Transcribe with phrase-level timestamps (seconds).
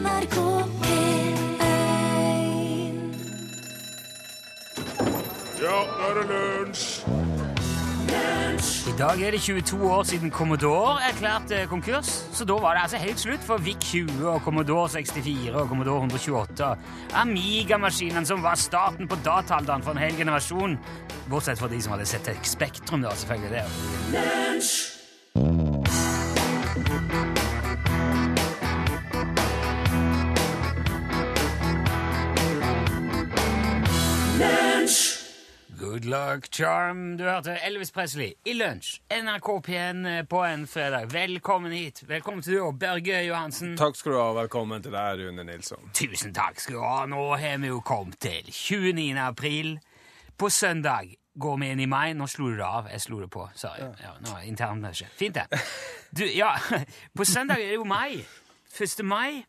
[0.00, 0.36] NRK
[0.80, 1.68] P1
[5.60, 6.86] Ja, nå er det lunsj!
[8.90, 13.00] I dag er det 22 år siden Commodore erklærte konkurs, så da var det altså
[13.00, 16.70] helt slutt for VIC-20 og Commodore 64 og Commodore 128.
[17.14, 20.78] Amiga-maskinene som var starten på dataalderen for en hel generasjon.
[21.30, 23.50] Bortsett fra de som hadde sett Spektrum, da, selvfølgelig.
[23.50, 23.64] det.
[24.12, 24.99] Good
[36.10, 37.16] luck, charm.
[37.16, 38.98] Du hørte Elvis Presley i lunsj.
[39.14, 41.06] NRK P1 på en fredag.
[41.12, 42.02] Velkommen hit.
[42.08, 43.76] Velkommen til du Børge Johansen.
[43.78, 44.32] Takk skal du ha.
[44.40, 45.92] Velkommen til deg, Rune Nilsson.
[45.94, 47.04] Tusen takk skal du ha.
[47.06, 49.14] Nå har vi jo kommet til 29.
[49.22, 49.76] april.
[50.38, 52.10] På søndag går vi inn i mai.
[52.18, 52.90] Nå slo du det av.
[52.90, 53.46] Jeg slo det på.
[53.54, 53.86] Sorry.
[54.02, 55.04] Ja, nå er.
[55.20, 55.62] Fint, det.
[56.10, 56.56] Du, ja,
[57.16, 58.24] på søndag er det jo mai.
[58.74, 59.04] 1.
[59.06, 59.44] mai.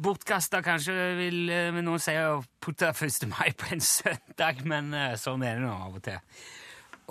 [0.00, 3.26] Bortkasta kanskje, vil eh, noen si, å putte 1.
[3.28, 6.38] mai på en søndag, men eh, sånn er det nå av og til.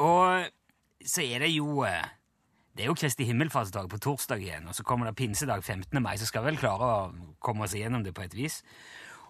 [0.02, 0.48] Og
[1.06, 2.16] så er det jo eh,
[2.74, 6.02] Det er jo Kristi himmelfartsdag på torsdag igjen, og så kommer det pinsedag 15.
[6.02, 8.64] mai, så skal vi vel klare å komme oss igjennom det på et vis.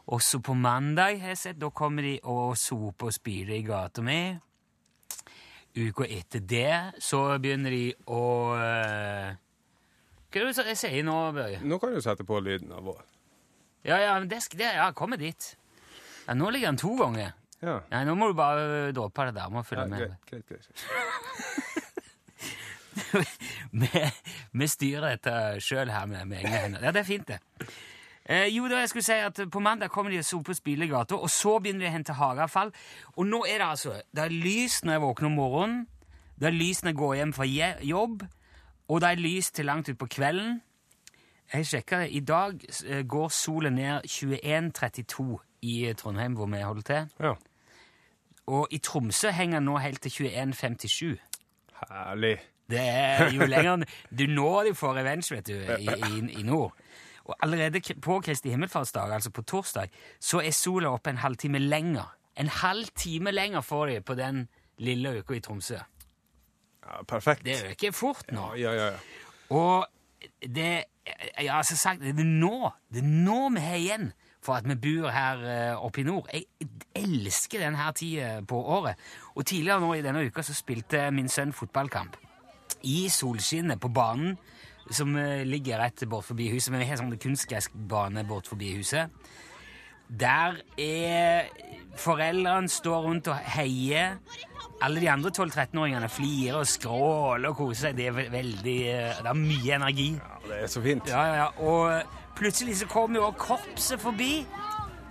[0.08, 4.06] Også på mandag har jeg sett, da kommer de og soper og spyler i gata
[4.06, 4.22] mi.
[5.76, 8.24] Uka etter det så begynner de å
[8.56, 9.38] eh,
[10.30, 11.60] Hva er det du sier nå, Børge?
[11.66, 13.04] Nå kan du sette på lyden av vår.
[13.86, 15.58] Ja, ja, men det, det, ja, kommer dit.
[16.28, 17.32] Ja, nå ligger den to ganger.
[17.62, 17.80] Ja.
[17.92, 19.50] Nei, nå må du bare dråpe det der.
[19.52, 20.00] Må følge ja med.
[20.30, 20.68] greit, greit, greit.
[23.82, 24.04] vi,
[24.52, 26.84] vi styrer dette sjøl her med, med egne hender.
[26.84, 27.40] Ja, det er fint, det.
[28.30, 31.32] Eh, jo, da jeg skulle si at På mandag kommer de og soper Spilegata, og
[31.34, 32.72] så begynner de å hente hageavfall.
[33.18, 35.88] Og nå er det altså Det er lys når jeg våkner om morgenen,
[36.40, 37.46] det er lys når jeg går hjem fra
[37.84, 38.22] jobb,
[38.90, 40.62] og det er lys til langt utpå kvelden.
[41.54, 42.12] Jeg sjekka det.
[42.12, 47.10] I dag eh, går solen ned 21.32 i Trondheim, hvor vi holder til.
[47.20, 47.34] Ja.
[48.48, 51.18] Og i Tromsø henger den nå helt til 21.57.
[51.80, 52.38] Herlig.
[52.70, 53.86] Det er jo lenger
[54.20, 56.76] Du når de får revenge, vet du, i, i, i nord.
[57.26, 59.90] Og allerede på Kristi himmelfartsdag, altså på torsdag,
[60.20, 62.16] så er sola oppe en halvtime lenger.
[62.38, 65.78] En halv time lenger får de på den lille uka i Tromsø.
[66.86, 67.46] Ja, perfekt.
[67.46, 68.54] Det øker fort nå.
[68.58, 68.98] Ja, ja, ja.
[69.50, 69.88] Og
[70.42, 70.86] det
[71.42, 74.12] Ja, altså sagt, det er nå det er nå vi har igjen
[74.44, 76.30] for at vi bor her eh, oppe i nord.
[76.34, 76.46] Jeg
[76.96, 78.96] elsker denne tida på året.
[79.36, 82.16] Og tidligere nå i denne uka så spilte min sønn fotballkamp.
[82.88, 84.38] I solskinnet på banen
[84.90, 86.72] som eh, ligger rett bort forbi huset.
[86.72, 89.12] Men vi har sånn kunstgressbane bort forbi huset.
[90.10, 91.52] Der er
[92.00, 94.18] Foreldrene står rundt og heier.
[94.82, 97.98] Alle de andre 12-13-åringene flirer og skråler og koser seg.
[97.98, 100.10] Det er veldig eh, Det er mye energi.
[100.20, 100.36] ja.
[100.50, 101.08] Det er så fint.
[101.12, 101.48] Ja, ja, ja.
[101.62, 102.02] Og
[102.40, 104.46] plutselig så kommer jo korpset forbi.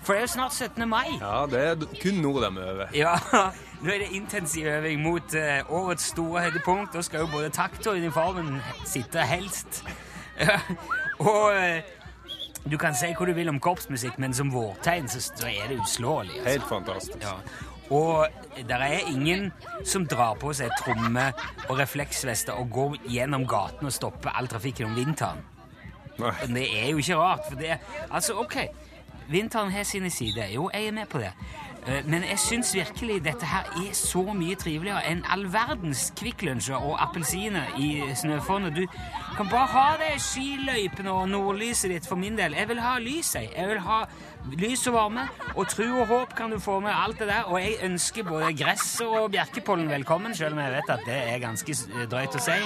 [0.02, 0.88] For det er jo snart 17.
[0.88, 1.06] mai.
[1.20, 2.86] Ja, det er kun nå de øver.
[2.94, 3.14] Ja,
[3.82, 6.94] nå er det intensiv øving mot eh, årets store høydepunkt.
[6.94, 9.84] Da skal jo både takt og uniformen sitte helst.
[11.18, 11.82] og eh,
[12.70, 15.78] du kan si hva du vil om korpsmusikk, men som vårtegn så, så er det
[15.82, 16.34] uslåelig.
[16.38, 16.48] Altså.
[16.50, 17.22] Helt fantastisk.
[17.22, 17.36] Ja.
[17.90, 18.26] Og
[18.56, 19.52] det er ingen
[19.84, 21.30] som drar på seg tromme
[21.68, 25.40] og refleksvester og går gjennom gaten og stopper all trafikken om vinteren.
[26.18, 26.34] Nei.
[26.50, 27.78] Det er jo ikke rart, for det
[28.10, 28.56] Altså, ok,
[29.30, 30.50] vinteren har sine sider.
[30.50, 31.32] Jo, jeg er med på det.
[31.86, 36.76] Eh, Men jeg syns virkelig dette her er så mye triveligere enn all verdens Kvikklunsjer
[36.76, 38.74] og appelsiner i snøfonnet.
[38.76, 38.86] Du
[39.36, 42.52] kan bare ha det skiløypene og nordlyset ditt for min del.
[42.58, 43.52] Jeg vil ha lys, jeg.
[43.56, 44.02] Jeg vil ha
[44.58, 45.24] lys og varme.
[45.56, 47.48] Og tro og håp kan du få med alt det der.
[47.50, 51.42] Og jeg ønsker både gress og bjerkepollen velkommen, selv om jeg vet at det er
[51.42, 51.76] ganske
[52.10, 52.56] drøyt å si.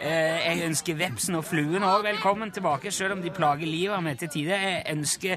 [0.00, 4.02] Eh, Jeg ønsker vepsen og fluen òg velkommen tilbake, selv om de plager livet av
[4.02, 4.56] meg til tider.
[4.56, 5.36] Jeg ønsker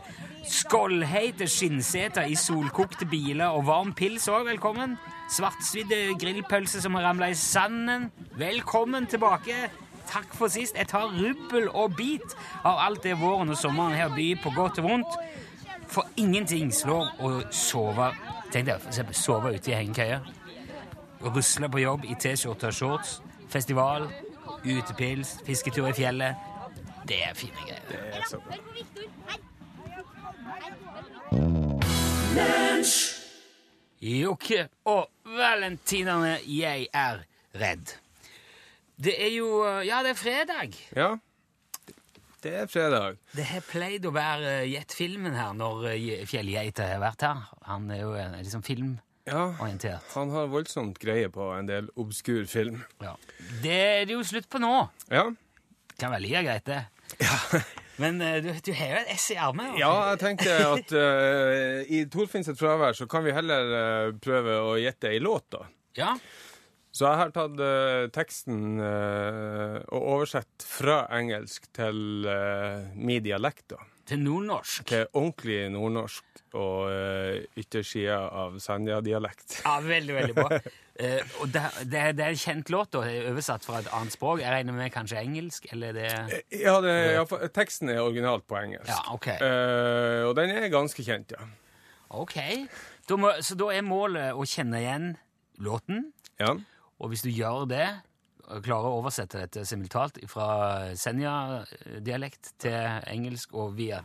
[0.50, 4.98] skållheite skinnseter i solkokte biler og varm pils òg velkommen.
[5.30, 8.10] Svartsvidde grillpølser som har ramla i sanden.
[8.40, 9.70] Velkommen tilbake.
[10.10, 10.74] Takk for sist.
[10.76, 12.34] Jeg tar rubbel og bit
[12.66, 15.20] av alt det våren og sommeren her byr by på godt og vondt.
[15.90, 18.12] For ingenting slår å sove
[18.50, 20.20] Tenk deg for eksempel sove ute i hengekøye.
[21.22, 23.12] Rusle på jobb i T-skjorte og shorts.
[23.50, 24.08] Festival,
[24.66, 26.34] utepils, fisketur i fjellet.
[27.06, 27.86] Det er fine greier.
[27.92, 28.58] Det er så bra.
[34.02, 37.26] Jokke og valentinerne, jeg er
[37.62, 37.96] redd.
[38.98, 40.74] Det er jo Ja, det er fredag.
[40.96, 41.18] Ja,
[42.46, 43.20] det er fredag.
[43.36, 47.44] Det har pleid å være uh, Gjett filmen her når uh, Fjellgeita har vært her.
[47.68, 49.06] Han er jo uh, liksom filmorientert.
[49.30, 52.80] Ja, han har voldsomt greie på en del obskur film.
[53.04, 53.14] Ja.
[53.62, 54.74] Det er det jo slutt på nå.
[55.12, 55.28] Ja,
[56.00, 56.80] Kan være like greit, det.
[57.20, 57.60] Ja.
[58.00, 59.74] Men eh, du, du har jo et ess i ermet.
[59.80, 64.78] Ja, jeg tenkte at uh, i Torfinns fravær så kan vi heller uh, prøve å
[64.80, 65.66] gjette ei låt, da.
[66.00, 66.14] ja.
[66.90, 73.76] Så jeg har tatt uh, teksten uh, og oversett fra engelsk til uh, min dialekt.
[74.10, 74.88] Til nordnorsk.
[74.90, 76.26] Til ordentlig nordnorsk
[76.58, 79.60] og uh, yttersida av sandia-dialekt.
[79.62, 80.50] Ja, veldig, veldig bra.
[81.00, 84.42] Og det, det, det er en kjent låt, da, oversatt fra et annet språk.
[84.42, 86.10] Jeg regner med kanskje engelsk, eller det
[86.52, 87.22] Ja, det, ja,
[87.56, 88.90] teksten er originalt på engelsk.
[88.92, 89.30] Ja, ok.
[90.28, 91.48] Og den er ganske kjent, ja.
[92.20, 92.36] Ok.
[93.08, 95.08] Da må, så da er målet å kjenne igjen
[95.64, 96.58] låten, ja.
[97.00, 97.88] Og hvis du gjør det,
[98.66, 100.48] klarer å oversette dette simultalt fra
[100.98, 104.04] Senja-dialekt til engelsk og via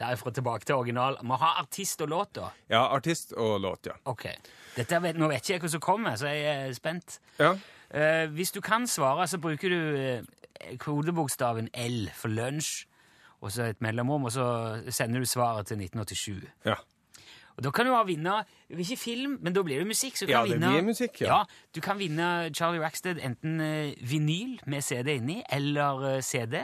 [0.00, 2.46] Derfra tilbake til original Må ha artist og låt, da.
[2.72, 3.98] Ja, artist og låt, ja.
[4.08, 4.30] Ok.
[4.78, 7.18] Vet, nå vet ikke jeg hva som kommer, så jeg er spent.
[7.36, 7.52] Ja,
[7.90, 12.84] Uh, hvis du kan svare, så bruker du eh, kodebokstaven L for lunsj,
[13.42, 14.44] og så et mellomrom, og så
[14.94, 16.46] sender du svaret til 1987.
[16.70, 16.76] ja.
[17.60, 18.38] Og da kan du ha vinne
[18.72, 20.16] Ikke film, men da blir det musikk.
[20.16, 21.26] Så du Ja, det vinne, blir musikk, ja.
[21.42, 21.66] ja.
[21.76, 26.62] Du kan vinne Charlie Rackstead enten eh, vinyl med CD inni, eller eh, CD,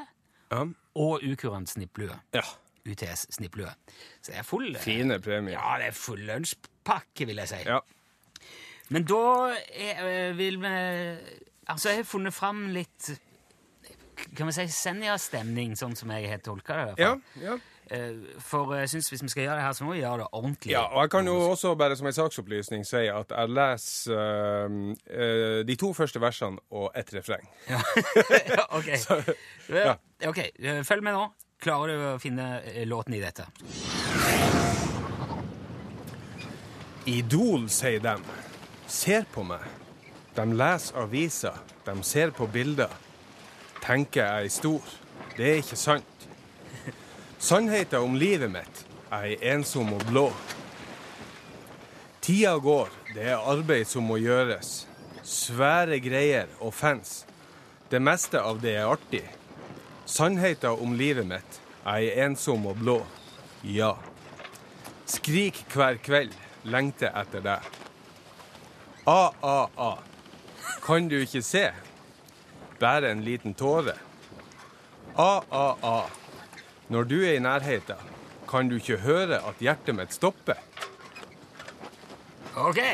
[0.53, 0.63] ja.
[0.97, 2.17] og ukurant snipplue.
[2.35, 2.47] ja.
[2.87, 3.67] UTS snipplue.
[4.23, 5.57] Så det er full eh, Fine premier.
[5.59, 7.59] Ja, det er full lunsjpakke, vil jeg si.
[7.67, 7.81] Ja.
[8.95, 9.23] Men da
[9.75, 10.75] er, vil vi
[11.67, 13.09] Altså, jeg har funnet fram litt
[14.39, 16.85] Kan vi si Senja-stemning, sånn som jeg har tolka det.
[16.85, 17.43] i hvert fall.
[17.43, 17.57] ja.
[17.57, 17.73] Eh,
[18.43, 20.71] For jeg syns hvis vi skal gjøre det her, så må vi gjøre det ordentlig.
[20.73, 24.75] ja, og jeg kan jo også bare som en saksopplysning si at jeg leser eh,
[25.07, 27.47] eh, de to første versene og ett refreng.
[28.57, 28.89] Ja, ok.
[29.71, 29.95] ja.
[30.29, 31.29] ok, eh, Følg med nå.
[31.63, 33.47] Klarer du å finne eh, låten i dette?
[37.07, 38.23] Idol, sier dem.
[38.91, 39.63] Ser på meg.
[40.37, 41.55] De leser aviser,
[41.87, 42.91] de ser på bilder.
[43.85, 44.93] Tenker jeg er stor.
[45.37, 46.16] Det er ikke sant.
[47.47, 48.79] Sannheten om livet mitt.
[49.07, 50.25] Jeg er ensom og blå.
[52.19, 54.81] Tida går, det er arbeid som må gjøres.
[55.23, 57.21] Svære greier og fans.
[57.87, 59.23] Det meste av det er artig.
[60.11, 61.61] Sannheten om livet mitt.
[61.85, 62.99] Jeg er ensom og blå.
[63.63, 63.93] Ja.
[65.07, 66.35] Skrik hver kveld,
[66.67, 67.73] lengter etter deg.
[69.07, 69.93] A, a, a.
[70.83, 71.69] Kan du ikke se?
[72.83, 73.95] Bare en liten tåre.
[75.15, 75.99] A, a, a.
[76.89, 77.97] Når du er i nærheten,
[78.49, 80.55] kan du ikke høre at hjertet mitt stopper.
[82.57, 82.79] Ok!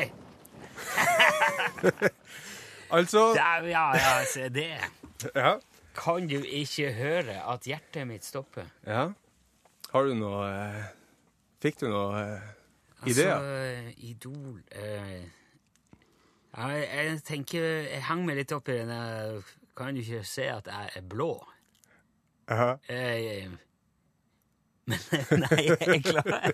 [2.93, 4.67] Altså Der, ja, ja, se det.
[5.35, 5.55] Ja.
[5.97, 8.63] Kan du ikke høre at hjertet mitt stopper?
[8.85, 9.07] ja.
[9.93, 10.83] Har du noe eh,
[11.61, 12.41] Fikk du noe eh,
[13.05, 13.33] ideer?
[13.37, 15.21] Altså, Idol eh,
[16.57, 18.89] jeg, jeg tenker Jeg hang meg litt opp i den
[19.77, 21.31] Kan du ikke se at jeg er blå?
[22.49, 22.71] Ja.
[22.89, 23.49] Eh,
[24.89, 26.51] men Nei, jeg klarer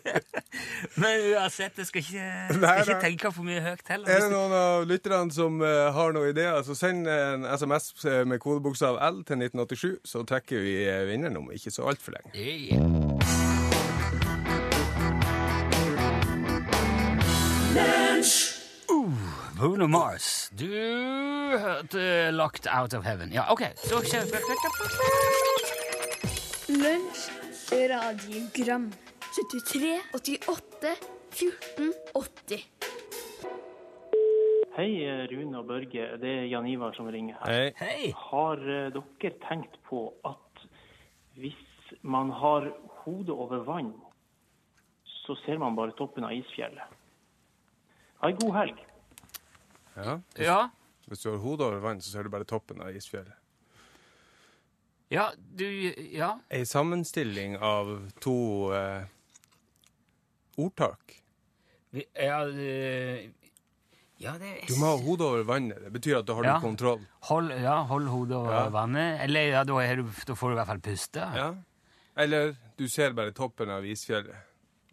[1.01, 4.11] Men uansett, jeg skal ikke, skal ikke tenke for mye høyt heller.
[4.11, 7.91] Er det noen av lytterne som eh, har noen ideer, så send en SMS
[8.29, 12.35] med kodebokstav L til 1987, så trekker vi eh, vinneren om ikke så altfor lenge.
[12.37, 12.79] Yeah.
[18.89, 19.11] Uh,
[19.57, 20.51] Bruno Mars.
[20.59, 20.65] Du
[21.59, 23.33] hørte 'Locked Out of Heaven'.
[23.33, 23.61] Ja, OK.
[23.83, 24.23] Så kjør.
[26.69, 27.31] Lunsj,
[27.71, 30.95] radiogram 73, 88,
[31.31, 32.67] 14, 80
[34.79, 36.05] Hei, Rune og Børge.
[36.21, 37.51] Det er Jan Ivar som ringer her.
[37.51, 37.71] Hei.
[37.81, 38.11] Hei.
[38.15, 40.61] Har eh, dere tenkt på at
[41.35, 41.59] hvis
[42.01, 42.69] man har
[43.03, 43.91] hodet over vann,
[45.03, 46.95] så ser man bare toppen av isfjellet?
[48.23, 48.85] Ha en god helg.
[49.99, 50.19] Ja.
[50.39, 50.59] Ja,
[51.09, 53.35] Hvis du har hodet over vann, så ser du bare toppen av isfjellet.
[55.09, 55.65] Ja, du
[56.13, 56.39] Ja.
[56.49, 59.03] Ei sammenstilling av to eh,
[60.57, 61.15] ordtak.
[61.91, 63.29] Vi, ja, eh,
[64.19, 65.79] ja, det er Du må ha hodet over vannet.
[65.85, 66.57] Det betyr at da har Ja.
[66.59, 66.99] du kontroll.
[67.29, 68.69] Hold, ja, hold hodet over Ja.
[68.69, 69.21] vannet.
[69.23, 71.19] Eller ja, da, du, da får du i hvert fall puste.
[71.35, 71.53] Ja.
[72.17, 74.35] Eller du ser bare toppen av isfjellet.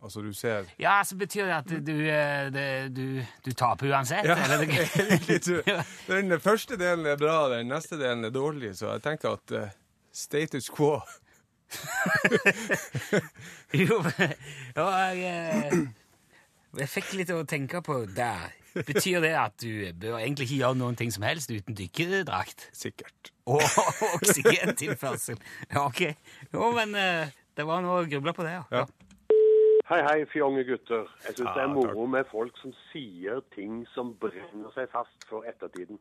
[0.02, 4.24] Altså, du ser Ja, så betyr det at du, eh, det, du, du taper uansett?
[4.24, 5.84] Ja, eller egentlig.
[6.06, 9.68] Den første delen er bra, den neste delen er dårlig, så jeg tenker at eh,
[10.16, 11.00] status quo
[13.74, 13.96] jo,
[14.76, 15.72] ja, jeg, eh,
[16.78, 18.54] jeg fikk litt å tenke på der.
[18.76, 22.68] Betyr det at du bør egentlig ikke gjøre noen ting som helst uten dykkerdrakt?
[22.76, 23.32] sikkert.
[23.50, 23.62] Og
[24.20, 25.38] oksygentilførsel?
[25.72, 26.00] Ja, ok.
[26.52, 28.64] Jo, men eh, det var noe å gruble på det, ja.
[28.70, 28.84] Ja.
[29.86, 31.06] Hei, hei, fjonge gutter.
[31.28, 32.08] Jeg syns det er moro takk.
[32.14, 36.00] med folk som sier ting som brenner seg fast for ettertiden.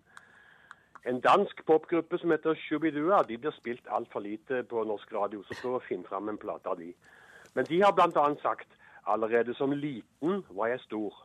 [1.06, 5.58] En dansk popgruppe som heter Shubidua, de blir spilt altfor lite på norsk radio, så
[5.62, 6.94] prøv å finne fram en plate av de.
[7.54, 8.26] Men de har bl.a.
[8.42, 8.68] sagt
[9.06, 11.20] allerede som liten var jeg stor.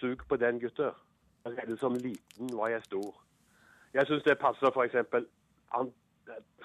[0.00, 0.96] Sug på den, gutter.
[1.44, 3.12] Allerede som liten var jeg stor.
[3.92, 4.96] Jeg syns det passer f.eks.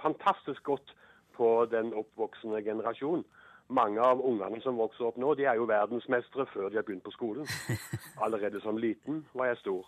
[0.01, 0.95] fantastisk godt
[1.35, 3.25] på den oppvoksende generasjon.
[3.67, 7.03] Mange av ungene som vokser opp nå, de er jo verdensmestere før de har begynt
[7.03, 7.47] på skolen.
[8.23, 9.87] Allerede som liten var jeg stor.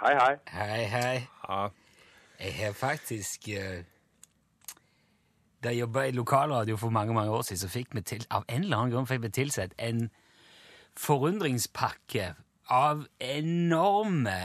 [0.00, 0.36] Hei, hei.
[0.48, 1.28] Hei, hei.
[1.48, 1.68] Ja.
[2.40, 3.84] Jeg har faktisk eh,
[5.62, 8.44] Da jeg jobba i lokalradio for mange mange år siden, så fikk vi til, av
[8.48, 10.08] en eller annen grunn fikk vi tilsett en
[10.96, 12.30] forundringspakke
[12.70, 14.38] av enorme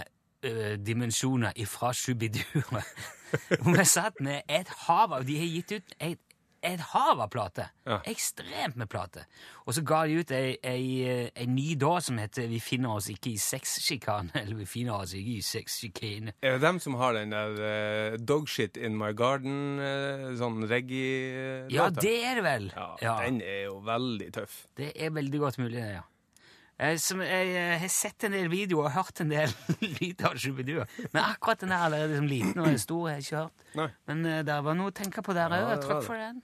[0.44, 2.84] eh, dimensjoner ifra Shubidua.
[3.64, 6.25] Og vi satt med et hav av De har gitt ut et,
[6.66, 7.70] et hav av plater.
[7.86, 8.00] Ja.
[8.10, 9.28] Ekstremt med plater.
[9.66, 12.96] Og så ga de ut ei, ei, eh, ei ny da som heter 'Vi finner
[12.98, 16.34] oss ikke i sexsjikane', eller 'Vi finner oss ikke i sexsjikane'.
[16.42, 21.72] Er det dem som har den der uh, 'Dogshit in my garden', uh, sånn reggae-låta?
[21.74, 22.74] Ja, det er det vel.
[22.76, 24.68] Ja, Ja, Den er jo veldig tøff.
[24.78, 26.02] det er veldig godt mulig, det, ja.
[26.76, 29.52] Jeg, som, jeg, jeg, har sett en del videoer og hørt en del
[30.02, 30.84] lyd av Shubidua.
[31.14, 33.64] Men akkurat den der allerede som liten og stor har jeg ikke hørt.
[33.80, 33.88] Nei.
[34.12, 35.70] Men uh, det var noe å tenke på der òg.
[35.72, 36.42] Ja, Takk for den.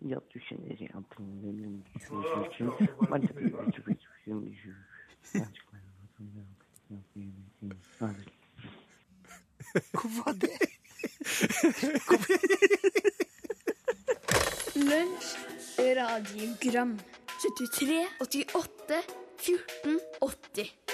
[0.00, 1.84] Du kjenner igjen på den
[9.92, 10.58] Hvor var det?
[14.74, 15.30] Lunsj,
[15.78, 16.98] radiogram
[17.42, 19.02] 73, 88,
[19.38, 20.87] 14, 80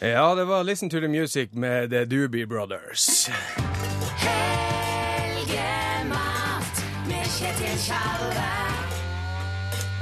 [0.00, 3.28] Ja, det var 'Listen to the Music' med The Doobie Brothers.
[5.48, 8.48] Helgemat med Kjetil Tjalve.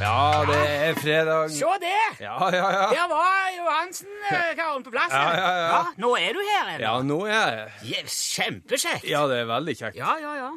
[0.00, 1.50] Ja, det er fredag.
[1.50, 2.24] Se det!
[2.24, 2.86] Ja, ja, ja.
[2.92, 5.10] Der var Johansen, eh, karen, på plass.
[5.10, 5.84] Ja, ja, ja.
[5.96, 6.86] Nå er du her, eller?
[6.86, 9.08] Ja, nå er jeg Ja, Kjempekjekt.
[9.10, 9.96] Ja, det er veldig kjekt.
[9.96, 10.50] Ja, ja, ja.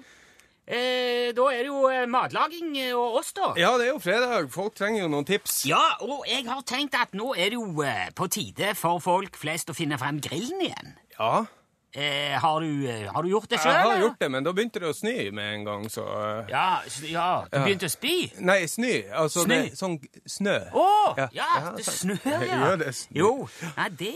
[0.70, 3.52] Eh, da er det jo eh, matlaging eh, og oss, da.
[3.58, 4.52] Ja, det er jo fredag.
[4.54, 5.64] Folk trenger jo noen tips.
[5.66, 9.40] Ja, og jeg har tenkt at nå er det jo eh, på tide for folk
[9.42, 10.94] flest å finne frem grillen igjen.
[11.20, 11.48] Ja,
[11.90, 13.74] Eh, har, du, har du gjort det sjøl?
[13.74, 16.04] jeg har gjort det, men da begynte det å snø med en gang, så
[16.46, 17.64] Ja, ja, du Ja.
[17.66, 18.12] begynte å spy?
[18.46, 18.92] Nei, snø.
[19.10, 19.56] Altså Snø?
[19.58, 19.96] det, sånn
[20.30, 20.54] snø.
[20.70, 20.84] Å!
[21.18, 21.26] Ja.
[21.34, 21.98] ja, Ja, det sant.
[22.22, 22.60] snør, ja.
[22.62, 23.18] Gjør det snø.
[23.24, 23.32] Jo.
[23.74, 24.14] Nei, det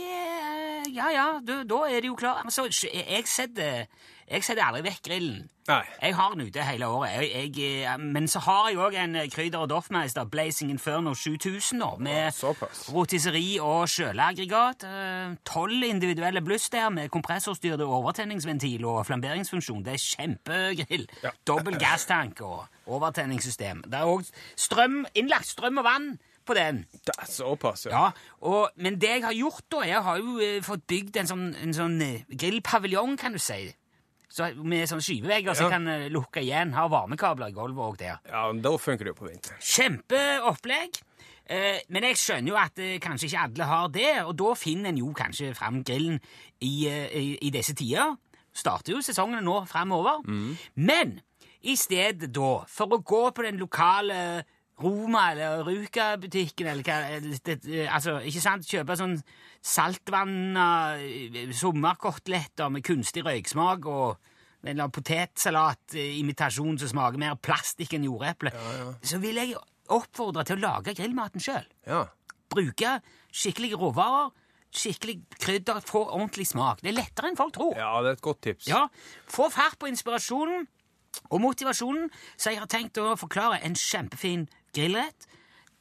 [0.92, 2.44] Ja, ja, du, da er det jo klart.
[2.46, 3.86] Altså, jeg setter,
[4.28, 5.50] jeg setter aldri vekk grillen.
[5.70, 5.80] Nei.
[6.02, 7.14] Jeg har den ute hele året.
[7.24, 11.80] Jeg, jeg, eh, men så har jeg òg en Krydder og Doffmeister Blazing Inferno 7000
[11.80, 12.36] nå, med
[12.92, 14.84] rotisseri og sjølaggregat.
[14.84, 19.86] eh, Tolv individuelle bluss der med kompressorstyrte overtenningsventil og flamberingsfunksjon.
[19.86, 21.08] Det er kjempegrill.
[21.24, 21.32] Ja.
[21.48, 23.86] Dobbel gasstank og overtenningssystem.
[23.88, 24.28] Det er òg
[24.60, 26.14] strøm, innlagt strøm og vann
[26.46, 26.84] på den.
[27.06, 27.92] Det er såpass, ja.
[27.92, 28.10] Ja,
[28.48, 31.48] og, Men det jeg har gjort, da Jeg har jo eh, fått bygd en sånn,
[31.62, 33.72] en sånn eh, grillpaviljong, kan du si.
[34.34, 36.74] Så, med sånne skyvevegger som så kan eh, lukke igjen.
[36.74, 38.22] Har varmekabler i gulvet òg der.
[38.30, 39.60] Ja, Da funker det jo på vinteren.
[39.62, 41.02] Kjempeopplegg.
[41.46, 44.90] Eh, men jeg skjønner jo at eh, kanskje ikke alle har det, og da finner
[44.94, 46.18] en jo kanskje fram grillen
[46.64, 48.16] i, eh, i, i disse tider.
[48.54, 50.22] Starter jo sesongene nå framover.
[50.76, 51.18] Men
[51.64, 54.44] i stedet da, for å gå på den lokale
[54.82, 58.66] Roma eller Ruka-butikken eller hva det, det, eh, Altså, ikke sant?
[58.66, 59.20] Kjøpe sånn
[59.64, 64.30] saltvanna eh, sommerkoteletter med kunstig røyksmak og
[64.64, 68.54] eller potetsalatimitasjon som smaker mer plastikk enn jordeple,
[69.04, 69.58] så vil jeg
[69.92, 71.66] oppfordre til å lage grillmaten sjøl.
[71.84, 72.06] Ja.
[72.54, 72.94] Bruke
[73.34, 74.32] skikkelige råvarer,
[74.74, 76.80] skikkelig krydder, få ordentlig smak.
[76.80, 77.76] Det er lettere enn folk tror.
[77.76, 78.70] ja, det er et godt tips.
[78.72, 78.86] Ja,
[79.28, 80.64] Få fart på inspirasjonen
[81.30, 85.28] og motivasjonen, så jeg har tenkt å forklare en kjempefin grillrett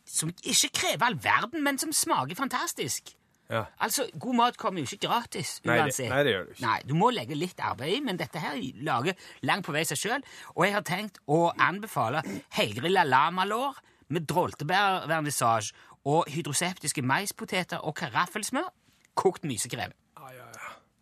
[0.07, 3.13] som ikke krever all verden, men som smaker fantastisk.
[3.53, 3.65] Ja.
[3.85, 5.61] Altså, God mat kommer jo ikke gratis.
[5.65, 6.63] Nei, det- nei, det gjør det ikke.
[6.67, 9.99] Nei, Du må legge litt arbeid i, men dette her lager langt på vei seg
[9.99, 10.23] sjøl.
[10.57, 12.23] Og jeg har tenkt å anbefale
[12.57, 13.75] helgrilla lamalår
[14.09, 15.73] med droltebærvernissasje
[16.05, 18.71] og hydroseptiske maispoteter og karaffelsmør.
[19.15, 19.93] Kokt mysekrem.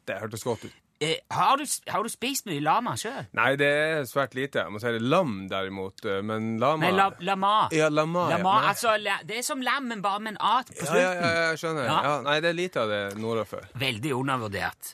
[0.06, 0.72] Det hørtes godt ut.
[1.00, 3.22] Eh, har, du, har du spist mye lama sjøl?
[3.32, 4.60] Nei, det er svært lite.
[4.66, 6.04] Jeg må si det lam, derimot.
[6.04, 7.52] eh, Men lama Nei, la, lama.
[7.72, 8.26] Ja, lama.
[8.34, 8.68] Lama, ja.
[8.74, 11.00] altså, det er som lam, men bare med en at på slutten.
[11.00, 11.86] ja, ja, jeg skjønner.
[11.88, 12.00] Ja.
[12.04, 12.18] Ja.
[12.26, 13.64] nei, det er lite av det nordafor.
[13.80, 14.92] Veldig undervurdert.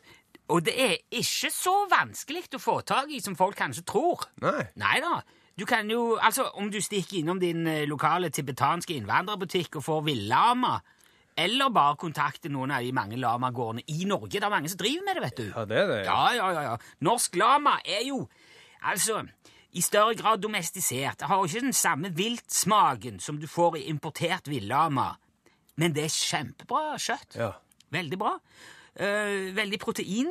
[0.54, 4.28] Og det er ikke så vanskelig å få tak i som folk kanskje tror.
[4.44, 4.60] Nei.
[4.78, 5.16] Nei da.
[5.58, 10.02] Du kan jo, altså Om du stikker innom din eh, lokale tibetanske innvandrerbutikk og får
[10.06, 10.76] villama,
[11.36, 15.04] eller bare kontakte noen av de mange lamagårdene i Norge Det er mange som driver
[15.04, 15.46] med det, vet du.
[15.50, 15.98] Ja, det er det.
[16.06, 16.62] Ja, ja, ja.
[16.70, 16.76] ja.
[17.04, 18.22] Norsk lama er jo
[18.86, 19.22] Altså,
[19.72, 21.18] i større grad domestisert.
[21.18, 25.16] Det har ikke den samme viltsmaken som du får i importert villama.
[25.76, 27.34] Men det er kjempebra kjøtt.
[27.40, 27.50] Ja.
[27.92, 28.36] Veldig bra.
[29.00, 30.30] Uh, veldig protein,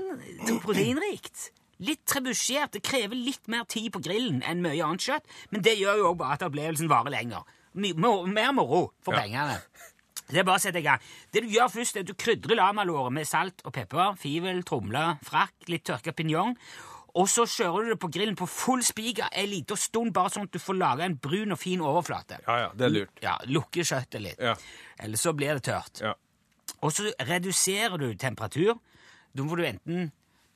[0.63, 1.49] proteinrikt.
[1.83, 2.71] Litt trebusjert.
[2.77, 6.07] Det krever litt mer tid på grillen enn mye annet kjøtt, men det gjør jo
[6.13, 7.43] også bare at opplevelsen varer lenger.
[7.75, 7.91] My,
[8.31, 9.25] mer moro for Ja.
[9.25, 9.59] pengene.
[10.29, 11.01] Det er bare å sette i gang.
[11.31, 15.05] Det du gjør først, er at du krydrer lamalåret med salt og pepper, fivel, tromle,
[15.25, 16.55] frakk, litt tørka pinjong.
[17.15, 20.49] Og så kjører du det på grillen på full spiker en liten stund, bare sånn
[20.49, 22.41] at du får laga en brun og fin overflate.
[22.43, 23.21] Ja, ja, det er lurt.
[23.23, 24.41] Ja, Lukke kjøttet litt.
[24.41, 24.55] Ja.
[24.99, 26.01] Eller så blir det tørt.
[26.03, 26.11] Ja.
[26.83, 28.81] Og så reduserer du temperatur.
[29.35, 30.09] Da må du enten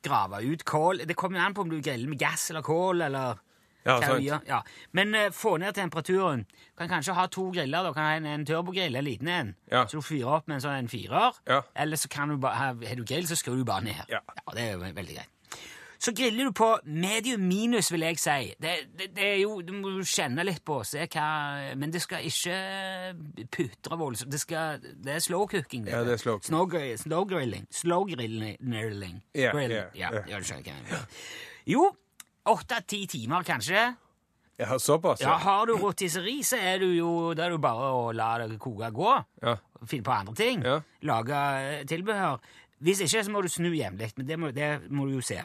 [0.03, 3.01] grave ut kål Det kommer jo an på om du griller med gass eller kål
[3.09, 3.39] eller
[3.85, 4.25] Ja, sant.
[4.47, 4.61] Ja.
[4.91, 6.45] Men eh, få ned temperaturen.
[6.77, 7.83] Kan kanskje ha to griller.
[7.83, 9.55] da kan ha en, en turbogrill, en liten en.
[9.71, 9.85] Ja.
[9.87, 11.35] Så du fyrer opp med en sånn en firer.
[11.47, 11.61] Ja.
[11.75, 14.05] Eller så kan du bare, har har du grill, så skrur du bare ned.
[14.09, 14.19] Ja.
[14.53, 15.35] Det er jo veldig greit.
[15.99, 18.53] Så griller du på medium minus, vil jeg si.
[18.61, 21.25] Det, det, det er jo, Du må jo kjenne litt på, se hva
[21.75, 22.55] Men det skal ikke
[23.51, 24.31] putre voldsomt.
[24.31, 25.87] Det, skal, det er slow cooking.
[25.91, 26.47] Ja, det er slow cooking.
[26.53, 27.67] Slow, gri- slow grilling.
[27.71, 28.55] Slow grilling.
[28.63, 29.19] grilling.
[29.35, 29.71] Ja, Grill.
[29.75, 30.23] ja, ja, ja.
[30.29, 31.19] ja, du skjønner hva jeg mener.
[31.67, 31.83] Jo,
[32.45, 33.95] åtte-ti timer, kanskje.
[34.59, 35.37] Ja, såpass, Ja, ja.
[35.37, 38.89] Har du rotisseri, så er du jo, da er det bare å la det koke
[38.91, 39.13] gå.
[39.43, 39.53] Ja.
[39.87, 40.63] Finne på andre ting.
[40.65, 40.81] Ja.
[41.07, 41.37] Lage
[41.79, 42.39] eh, tilbehør.
[42.83, 44.11] Hvis ikke, så må du snu jevnlig.
[44.17, 45.39] Men det må, det må du jo se.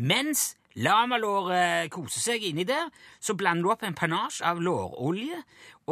[0.00, 2.88] Mens lamalåret koser seg inni der,
[3.20, 5.40] så blander du opp en panasje av lårolje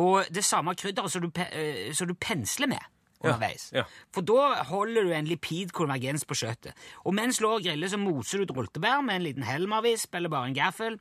[0.01, 2.85] og det samme krydderet som du, pe- eh, som du pensler med
[3.27, 3.69] underveis.
[3.75, 3.85] ja.
[4.15, 6.75] For da holder du en lipid konvergens på kjøttet.
[7.05, 10.51] Og mens låret griller, så moser du et rultebær med en liten helmavisp eller bare
[10.51, 10.99] en gaffel.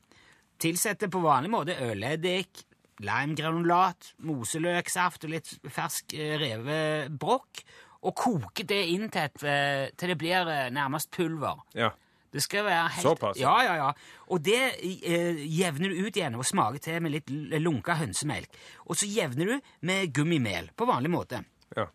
[0.60, 2.63] Tilsetter på vanlig måte øleddik,
[3.03, 7.65] limegranulat, moseløksaft og litt fersk revebrokk.
[8.05, 11.63] og koker det inn til, et, eh, til det blir eh, nærmest pulver.
[11.74, 11.89] ja.
[12.36, 13.05] Det skal være helt...
[13.05, 13.51] Såpass, ja.
[13.63, 13.91] Ja, ja, ja.
[14.27, 17.32] Og det eh, jevner du ut igjen og smaker til med litt
[17.63, 18.58] lunka hønsemelk.
[18.91, 21.39] Og så jevner du med gummimel på vanlig måte.
[21.75, 21.86] Ja.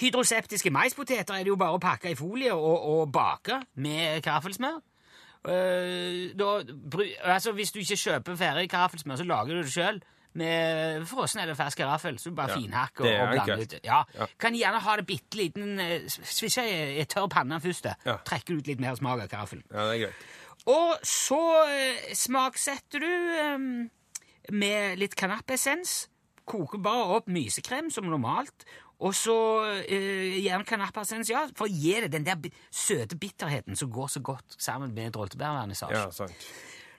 [0.00, 4.78] Hydroseptiske maispoteter er det jo bare å pakke i folie og, og bake med kaffelsmør.
[5.48, 6.48] Uh, da,
[7.22, 10.00] altså Hvis du ikke kjøper ferdig kaffelsmør, så lager du det sjøl
[10.38, 12.18] med frossen eller fersk karaffel.
[12.18, 13.78] Så du bare Ja, finhakker er og blander ut.
[13.84, 14.02] Ja.
[14.18, 14.26] Ja.
[14.40, 16.66] Kan gjerne ha det bitte liten Svisje Svisja
[17.00, 17.88] i tørr panne først.
[18.06, 18.18] Ja.
[18.26, 19.64] Trekker ut litt mer smak av karaffelen.
[19.72, 20.28] ja det er greit.
[20.68, 23.58] Og så eh, smaksetter du eh,
[24.52, 26.08] med litt kanappessens.
[26.48, 28.66] Koker bare opp mysekrem som normalt.
[28.98, 29.34] Og så
[29.86, 34.22] eh, gjerne kanapasens ja, for å gi det den der søte bitterheten som går så
[34.26, 36.00] godt sammen med droltebærvernissasje.
[36.00, 36.48] Ja, sant.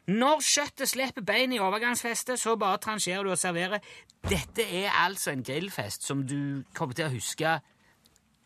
[0.09, 3.83] Når kjøttet slipper bein i overgangsfestet, så bare trangerer du og serverer.
[4.25, 7.59] Dette er altså en grillfest som du kommer til å huske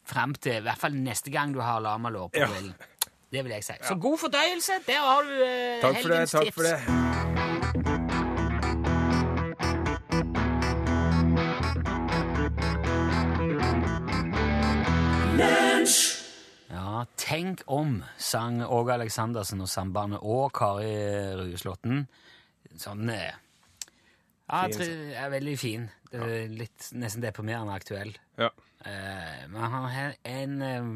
[0.03, 2.49] fram til i hvert fall neste gang du har lamalår på Ja.
[3.33, 3.73] Det vil jeg si.
[3.81, 4.83] Så god fordøyelse.
[4.85, 7.02] Der har du eh, Takk for det, takk for det.
[17.19, 20.91] Tenk om, sang Åge Aleksandersen og Sambandet og Kari
[21.39, 22.05] Rugeslåtten.
[22.79, 23.31] Sånn eh,
[24.49, 25.87] Ja, jeg tror er veldig fin.
[26.11, 28.13] Det er litt nesten deprimerende aktuell.
[28.37, 28.49] Ja.
[28.85, 30.89] Eh, men han har en eh,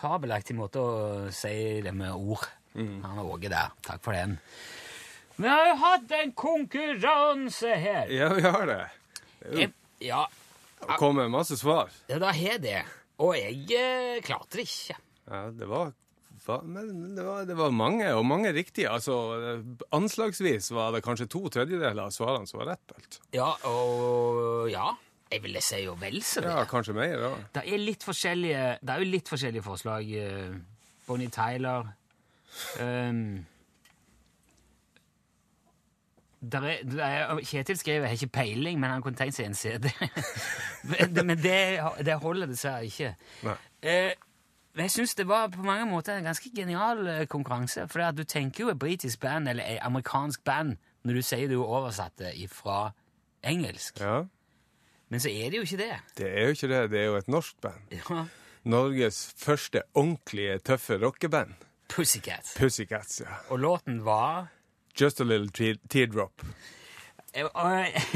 [0.00, 0.94] fabelaktig måte å
[1.34, 2.46] si det med ord.
[2.74, 3.00] Mm.
[3.02, 3.74] Han har Åge der.
[3.84, 4.38] Takk for den.
[5.40, 8.10] Vi har jo hatt en konkurranse her!
[8.12, 8.80] ja, vi har det.
[9.56, 9.72] Jeg,
[10.04, 10.26] ja,
[10.80, 11.88] Det kommer masse svar.
[12.08, 12.82] ja, da har det.
[13.20, 14.96] Og jeg eh, klarte det ikke.
[15.30, 15.92] Ja, det var,
[16.46, 18.88] var Men det var, det var mange, og mange riktige.
[18.90, 19.18] Altså,
[19.94, 22.96] anslagsvis var det kanskje to tredjedeler av svarene som var rett.
[22.96, 23.22] Altså.
[23.36, 24.88] Ja, og ja.
[25.30, 26.50] Jeg ville si jo vel så det.
[26.50, 27.12] Ja, kanskje mer.
[27.22, 27.28] Ja.
[27.54, 30.08] Det er litt forskjellige Det er jo litt forskjellige forslag.
[30.18, 30.56] eh,
[31.06, 31.86] Bonnie Tyler
[32.82, 33.20] um,
[36.40, 39.54] der er, der er, Kjetil skriver har ikke peiling', men han kunne tenkt seg en
[39.54, 39.90] CD.
[40.82, 43.14] men det- det, det holder dessverre ikke.
[43.82, 44.12] Eh,
[44.76, 47.88] jeg syns det var på mange måter en ganske genial eh, konkurranse.
[47.88, 51.62] For du tenker jo et britisk band eller et amerikansk band når du sier du
[51.64, 52.90] oversatte fra
[53.44, 54.00] engelsk.
[54.00, 54.22] ja.
[55.10, 55.94] Men så er det jo ikke det.
[56.18, 56.90] Det er jo ikke det.
[56.90, 57.80] Det er jo et norsk band.
[57.90, 58.24] Ja.
[58.64, 61.54] Norges første ordentlige tøffe rockeband.
[61.88, 62.54] Pussycats.
[62.54, 63.26] Pussycats, ja.
[63.48, 64.46] Og låten var
[65.00, 66.42] Just a little te teardrop.
[67.32, 67.46] jeg,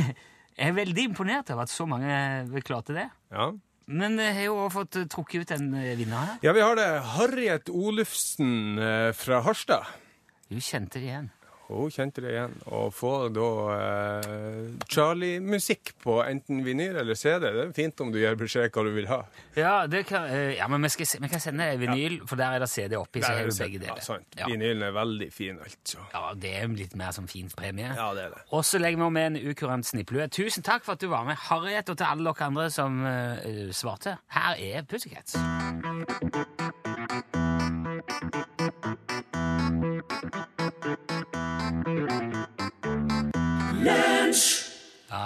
[0.59, 3.09] jeg er veldig imponert over at så mange klarte det.
[3.33, 3.53] Ja.
[3.87, 6.37] Men jeg har jo også fått eh, trukket ut en eh, vinner her.
[6.45, 6.89] ja, vi har det.
[7.17, 9.91] Harriet Olufsen eh, fra Harstad.
[10.49, 11.31] Du kjente det igjen.
[11.69, 12.55] Hun kjente det igjen.
[12.77, 14.59] Og få da eh,
[14.91, 17.47] Charlie-musikk på enten vinyl eller CD.
[17.55, 19.23] Det er fint om du gir beskjed hva du vil ha.
[19.57, 22.65] Ja, det kan, eh, ja men vi, skal, vi kan sende vinyl, for der er
[22.65, 24.29] det CD oppi, så Der er har du begge Ja, sant.
[24.39, 24.51] Ja.
[24.51, 26.05] Vinylen er veldig fin, altså.
[26.13, 27.91] ja, det er litt mer som fin premie.
[27.97, 28.45] Ja, det er det.
[28.51, 30.29] Og så legger vi med en ukurant snipplue.
[30.29, 31.41] Tusen takk for at du var med.
[31.49, 34.19] Harriet, og til alle dere andre som uh, svarte.
[34.35, 35.37] Her er Pussycats.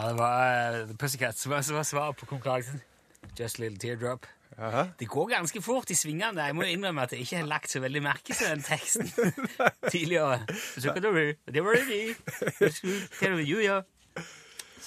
[0.08, 2.80] Det var Pussycats som var, var svaret på konkurransen.
[3.38, 4.26] Just a little teardrop.
[4.58, 4.88] Aha.
[4.98, 6.42] Det går ganske fort i svingene.
[6.48, 9.06] Jeg må innrømme at jeg ikke har lagt så veldig merke til den teksten
[9.92, 10.40] tidligere.
[10.78, 11.12] Så kan du,
[11.46, 11.84] det var det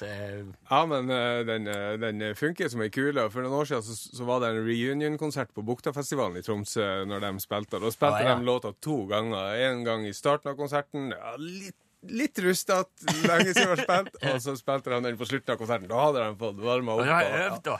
[0.01, 3.27] eh, Ja, men eh, den, eh, den funker som ei kule.
[3.31, 7.23] For noen år siden så, så var det en reunion-konsert på Buktafestivalen i Tromsø når
[7.27, 7.79] de spilte.
[7.79, 8.35] Da spilte Ah, ja.
[8.35, 9.55] de låta to ganger.
[9.69, 11.13] En gang i starten av konserten.
[11.15, 11.77] Ja, litt
[12.09, 14.15] Litt rustete, lenge siden jeg var spilt.
[14.31, 15.89] Og så spilte de den på slutten av konserten.
[15.91, 17.05] Da hadde de fått varma og opp.
[17.05, 17.79] du har og- øvd, da.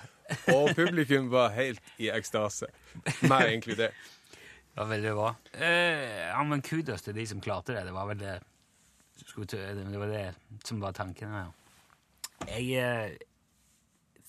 [0.54, 2.70] Og publikum var helt i ekstase.
[3.28, 3.98] Meg inkludert.
[4.72, 5.32] Det var veldig bra.
[5.58, 7.82] Eh, ja, men kudos til de som klarte det.
[7.90, 8.38] Det var vel det,
[9.52, 10.22] det, var det
[10.64, 11.50] som var tanken her.
[12.48, 13.18] Jeg eh,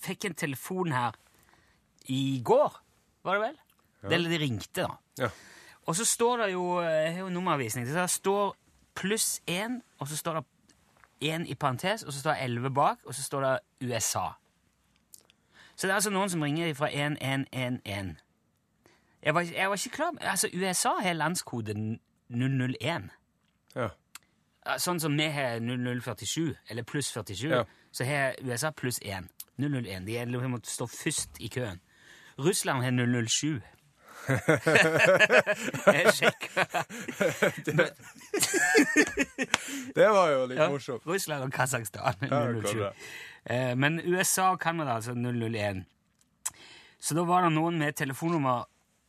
[0.03, 1.15] fikk en telefon her
[2.11, 2.75] i går,
[3.23, 3.61] var det vel?
[4.11, 4.97] Eller de ringte, da.
[5.23, 5.29] Ja.
[5.87, 7.87] Og så står det jo eh, Jeg har jo nummervisning.
[7.87, 8.51] Det står
[8.95, 10.43] pluss én, og så står det
[11.33, 14.27] én i parentes, og så står det elleve bak, og så står det USA.
[15.75, 18.15] Så det er altså noen som ringer fra 1111.
[19.23, 21.73] Jeg var, jeg var ikke klar Altså, USA har landskode
[22.29, 23.09] 001.
[23.75, 23.87] Ja.
[24.77, 27.63] Sånn som vi har 0047, eller pluss 47, Ja.
[27.91, 29.27] så har USA pluss 1.
[29.57, 30.05] 001.
[30.07, 31.81] De måtte de må stå først i køen.
[32.39, 32.91] Russland har
[33.27, 33.61] 007.
[35.93, 36.65] jeg sjekka.
[39.97, 41.05] Det var jo litt Ja, morsomt.
[41.07, 42.27] Russland og Kasakhstan.
[42.29, 42.83] Ja, 007.
[43.45, 45.83] Eh, Men USA og Canada, altså 001.
[47.03, 48.63] Så da var det noen med telefonnummer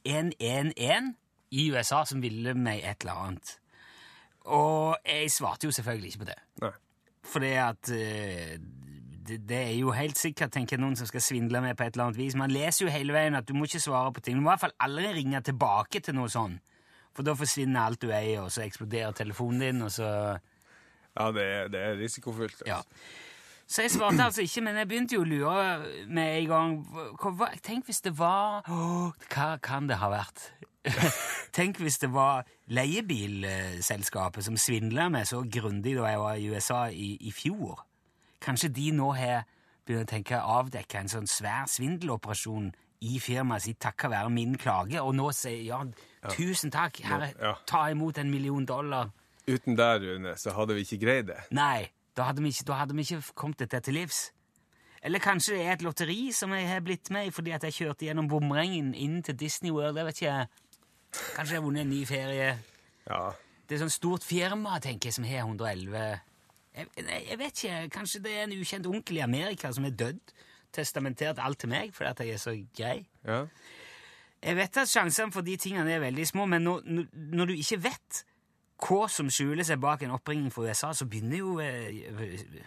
[0.05, 1.15] 111
[1.55, 3.59] i USA som ville meg et eller annet.
[4.51, 6.41] Og jeg svarte jo selvfølgelig ikke på det.
[6.65, 6.73] Nei.
[7.25, 8.57] Fordi at eh,
[9.25, 11.95] det, det er jo helt sikkert tenker jeg, noen som skal svindle med på et
[11.95, 12.35] eller annet vis.
[12.37, 14.37] Man leser jo hele veien at du må ikke svare på ting.
[14.37, 16.59] Du må i hvert fall aldri ringe tilbake til noe sånn.
[17.15, 20.09] For da forsvinner alt du eier, og så eksploderer telefonen din, og så
[21.15, 22.63] Ja, det er, det er risikofullt.
[22.63, 22.67] altså.
[22.67, 22.81] ja.
[23.67, 25.63] Så jeg svarte altså ikke, men jeg begynte jo å lure
[26.13, 26.75] med en gang.
[27.23, 30.51] Hva, tenk hvis det var Hva kan det ha vært?
[31.57, 36.81] tenk hvis det var leiebilselskapet som svindla meg så grundig da jeg var i USA
[36.93, 37.87] i, i fjor.
[38.45, 39.47] Kanskje de nå har
[39.87, 42.73] begynt å tenke avdekke en sånn svær svindeloperasjon
[43.05, 45.81] i firmaet sitt takket være min klage, og nå sier ja,
[46.35, 47.55] tusen takk, herre, Ja.
[47.69, 49.11] ta imot en million dollar.
[49.47, 51.39] Uten deg, Rune, så hadde vi ikke greid det.
[51.53, 54.31] Nei, da hadde vi ikke, hadde vi ikke kommet dette til livs.
[55.05, 57.75] Eller kanskje det er et lotteri som jeg har blitt med i fordi at jeg
[57.77, 59.99] kjørte gjennom bomringen inn til Disney World.
[60.01, 60.47] Jeg vet ikke.
[61.37, 62.55] Kanskje jeg har vunnet en ny ferie.
[63.11, 63.19] Ja.
[63.69, 66.21] Det er sånn stort firma, tenker jeg, som har 111
[66.75, 66.89] jeg,
[67.29, 67.77] jeg vet ikke.
[67.95, 70.33] Kanskje det er en ukjent onkel i Amerika som er dødd.
[70.75, 72.99] Testamentert alt til meg fordi at jeg er så grei.
[73.25, 73.45] ja.
[74.45, 76.83] Jeg vet at sjansene for de tingene er veldig små, men når,
[77.33, 78.19] når du ikke vet
[78.85, 82.59] hva som skjuler seg bak en oppringning fra USA, så begynner jo eh,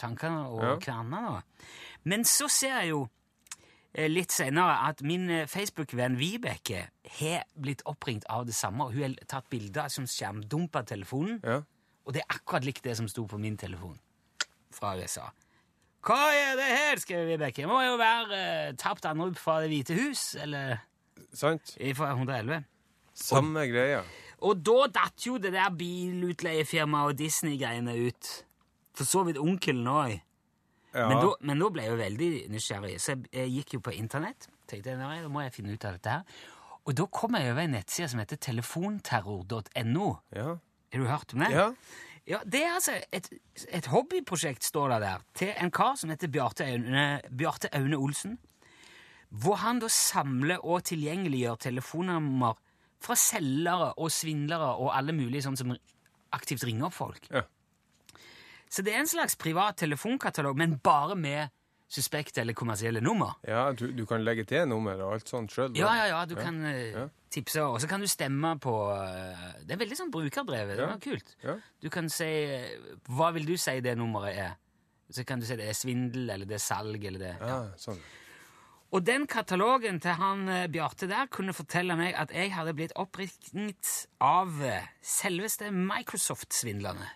[0.00, 0.72] tankene å Ja.
[0.82, 1.20] kverne.
[1.36, 1.42] da.
[2.10, 3.04] Men så ser jeg jo
[3.94, 6.88] eh, litt senere at min eh, Facebook-venn Vibeke
[7.20, 11.60] har blitt oppringt av det samme, hun har tatt bilder som skjermdumper telefonen, ja.
[12.06, 14.00] og det er akkurat likt det som sto på min telefon
[14.74, 15.30] fra USA.
[16.06, 17.66] Hva er det her, skrev Vibeke.
[17.68, 18.38] Må jo være
[18.70, 20.78] uh, tapt anrop fra Det hvite hus, eller
[21.36, 21.74] Sant?
[21.96, 22.62] fra 111.
[23.14, 24.00] Samme greia.
[24.40, 28.30] Og da datt jo det der bilutleiefirmaet og Disney-greiene ut.
[28.96, 30.14] For så vidt onkelen òg.
[30.94, 31.04] Ja.
[31.06, 33.92] Men, da- men da ble jeg jo veldig nysgjerrig, så jeg, jeg gikk jo på
[33.94, 34.48] internett.
[34.70, 36.40] tenkte jeg, nei, da må jeg finne ut av dette her.
[36.88, 40.08] Og da kom jeg over en nettside som heter telefonterror.no.
[40.34, 40.56] ja.
[40.90, 41.50] Har du hørt om det?
[41.54, 41.68] Ja.
[42.30, 43.26] Ja, Det er altså et,
[43.74, 48.36] et hobbyprosjekt, står det der, til en kar som heter Bjarte Aune, Bjarte Aune Olsen.
[49.30, 52.58] Hvor han da samler og tilgjengeliggjør telefonnummer
[53.00, 55.74] fra selgere og svindlere og alle mulige sånn som
[56.36, 57.26] aktivt ringer opp folk.
[57.30, 57.44] Ja.
[58.70, 61.50] Så det er en slags privat telefonkatalog, men bare med
[61.90, 63.32] suspekte eller kommersielle nummer.
[63.46, 65.72] Ja, du, du kan legge til nummer og alt sånt sjøl.
[65.74, 67.08] Ja, ja, ja, du kan eh, Ja.
[67.34, 70.76] tipse, og så kan du stemme på eh, Det er veldig sånn brukerdrevet.
[70.78, 71.34] Det er var kult.
[71.42, 71.56] Ja.
[71.82, 72.70] Du kan si eh,
[73.10, 74.54] Hva vil du si det nummeret er?
[75.10, 77.98] Så kan du si det er svindel, eller det er salg, eller det Ja, sånn.
[78.94, 83.90] Og den katalogen til han Bjarte der kunne fortelle meg at jeg hadde blitt oppringt
[84.22, 84.50] av
[85.02, 87.06] selveste Microsoft-svindlerne.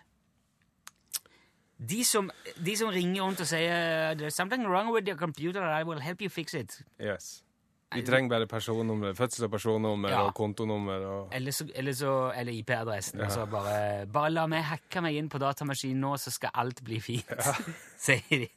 [1.77, 2.29] De som,
[2.65, 6.21] de som ringer rundt og sier There's something wrong with your computer, I will help
[6.21, 6.77] you fix it.
[7.01, 7.41] Yes.
[7.95, 10.21] Vi trenger bare personnummer, fødsels- og personnummer Ja.
[10.25, 13.21] og kontonummer og Eller, så, eller, så, eller IP-adressen.
[13.21, 16.81] og så bare, bare la meg hacke meg inn på datamaskinen nå, så skal alt
[16.83, 17.29] bli fint,
[17.97, 18.47] sier de.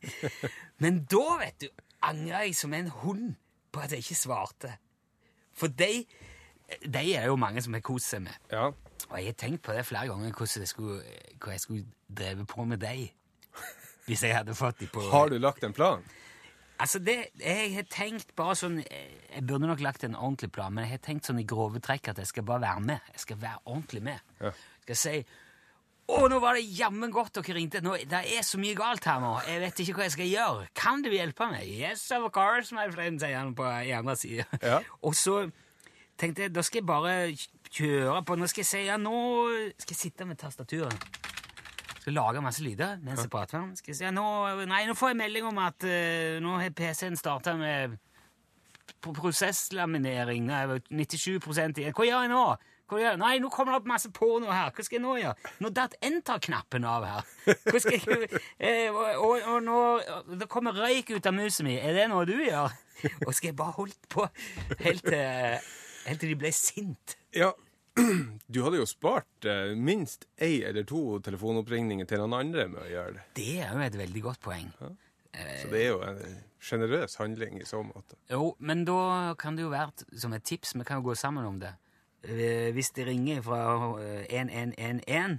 [0.79, 1.69] Men da, vet du,
[2.03, 3.35] angrer jeg som en hund
[3.73, 4.73] på at jeg ikke svarte.
[5.55, 6.05] For de,
[6.87, 8.35] de er jo mange som har kost seg med.
[8.51, 8.71] Ja.
[9.09, 11.01] Og jeg har tenkt på det flere ganger, hvordan jeg skulle,
[11.41, 11.87] hva jeg skulle
[12.21, 13.09] drevet på med deg.
[14.09, 16.05] Hvis jeg hadde fått de på Har du lagt en plan?
[16.79, 20.87] Altså, det, jeg har tenkt bare sånn Jeg burde nok lagt en ordentlig plan, men
[20.87, 23.13] jeg har tenkt sånn i grove trekk at jeg skal bare være med.
[23.17, 24.33] Jeg skal være ordentlig med.
[24.41, 24.55] Ja.
[24.87, 25.19] Skal si
[26.09, 27.83] å, nå var det jammen godt dere ringte.
[27.85, 29.35] Nå, det er så mye galt her nå.
[29.45, 30.69] Jeg vet ikke hva jeg skal gjøre.
[30.81, 31.67] Kan du hjelpe meg?
[31.69, 34.47] Yes, of course, my friend, sier han på i andre sida.
[34.63, 34.79] Ja.
[35.05, 35.43] Og så
[36.19, 37.13] tenkte jeg, da skal jeg bare
[37.73, 38.37] kjøre på.
[38.39, 39.17] Nå skal jeg si ja, nå
[39.77, 41.09] skal jeg sitte med tastaturet.
[41.99, 43.61] Skal lage masse lyder mens jeg prater.
[43.67, 43.77] med.
[43.77, 44.25] Skal jeg si ja, nå,
[44.71, 47.99] nei, nå får jeg melding om at uh, nå har PC-en starta med
[49.05, 50.49] prosesslaminering.
[50.49, 51.95] Nei, 97 igjen.
[51.95, 52.43] Hva gjør jeg nå?
[52.89, 53.21] Hva gjør jeg?
[53.21, 54.71] Nei, nå kommer det opp masse porno her.
[54.73, 55.51] Hva skal jeg nå gjøre?
[55.61, 57.33] Nå datt enter-knappen av her.
[57.69, 58.29] Hva skal jeg,
[58.65, 59.81] eh, og, og, og nå
[60.41, 61.77] Det kommer røyk ut av musa mi.
[61.77, 62.73] Er det noe du gjør?
[63.27, 64.25] Og skal jeg bare holdt på
[64.81, 65.69] helt til,
[66.09, 67.19] helt til de ble sint.
[67.39, 67.53] Ja,
[68.55, 72.89] du hadde jo spart eh, minst ei eller to telefonoppringninger til noen andre med å
[72.91, 73.25] gjøre det.
[73.39, 74.71] Det er jo et veldig godt poeng.
[75.39, 76.23] Så det er jo en
[76.65, 78.17] sjenerøs handling i så måte.
[78.33, 81.47] Jo, men da kan det jo være som et tips, vi kan jo gå sammen
[81.47, 81.75] om det.
[82.27, 83.61] Eh, Hvis det ringer fra
[84.03, 85.39] eh, 1111,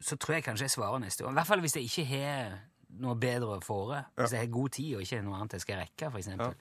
[0.00, 1.34] så tror jeg kanskje jeg svarer neste år.
[1.34, 2.54] I hvert fall hvis jeg ikke har
[3.02, 4.04] noe bedre å fore.
[4.16, 6.54] Hvis jeg har god tid og ikke noe annet jeg skal rekke, eksempel.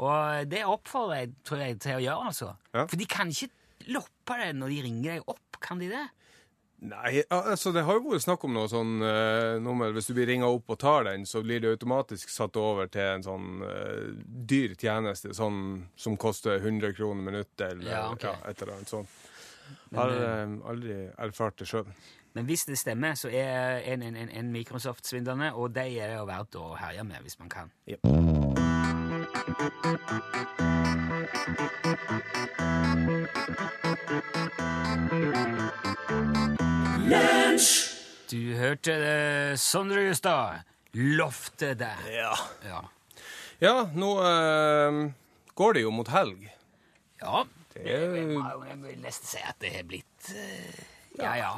[0.00, 2.50] Og det oppfordrer jeg, tror jeg, til å gjøre, altså.
[2.72, 2.86] Ja.
[2.86, 3.50] For de kan ikke
[3.92, 6.06] loppe det når de ringer deg opp, kan de det?
[6.82, 10.26] Nei, altså det har jo vært snakk om noe sånn uh, nummer Hvis du blir
[10.32, 14.08] ringa opp og tar den, så blir det automatisk satt over til en sånn uh,
[14.50, 18.34] dyr tjeneste, sånn som koster 100 kroner minuttet, eller Ja, okay.
[18.34, 19.14] ja, et eller annet sånt.
[19.94, 21.86] Har uh, aldri erfart det sjøl.
[22.34, 26.26] Men hvis det stemmer, så er en, en, en, en Microsoft-svindlerne, og de er jo
[26.26, 27.76] verdt å herje med hvis man kan.
[29.52, 29.58] Du
[38.56, 40.62] hørte det, Sondre Justad.
[40.96, 42.00] Loftet der.
[42.08, 42.32] Ja.
[42.64, 42.80] Ja.
[43.60, 45.00] ja, nå eh,
[45.58, 46.48] går det jo mot helg.
[47.20, 47.44] ja.
[47.72, 50.80] Det Jeg, er må jeg vil nesten si at det har blitt eh,
[51.16, 51.52] Ja, ja.